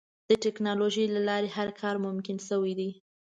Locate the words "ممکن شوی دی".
2.05-2.89